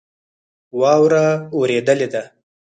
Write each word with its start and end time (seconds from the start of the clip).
واوره 0.79 1.23
اوریدلی 1.55 2.05
ده 2.13 2.23